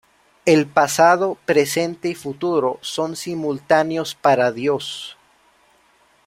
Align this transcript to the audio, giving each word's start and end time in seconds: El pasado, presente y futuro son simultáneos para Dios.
El 0.47 0.65
pasado, 0.65 1.37
presente 1.45 2.07
y 2.07 2.15
futuro 2.15 2.79
son 2.81 3.15
simultáneos 3.15 4.15
para 4.15 4.51
Dios. 4.51 5.15